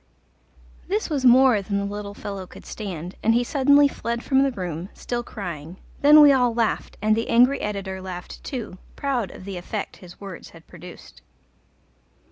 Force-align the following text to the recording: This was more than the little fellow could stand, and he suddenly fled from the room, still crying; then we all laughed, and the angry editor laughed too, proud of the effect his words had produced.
This 0.87 1.11
was 1.11 1.25
more 1.25 1.61
than 1.61 1.77
the 1.77 1.85
little 1.85 2.15
fellow 2.15 2.47
could 2.47 2.65
stand, 2.65 3.13
and 3.21 3.35
he 3.35 3.43
suddenly 3.43 3.87
fled 3.87 4.23
from 4.23 4.41
the 4.41 4.49
room, 4.51 4.89
still 4.95 5.21
crying; 5.21 5.77
then 6.01 6.21
we 6.21 6.31
all 6.33 6.55
laughed, 6.55 6.97
and 7.03 7.15
the 7.15 7.29
angry 7.29 7.61
editor 7.61 8.01
laughed 8.01 8.43
too, 8.43 8.79
proud 8.95 9.29
of 9.29 9.45
the 9.45 9.57
effect 9.57 9.97
his 9.97 10.19
words 10.19 10.49
had 10.57 10.65
produced. 10.65 11.21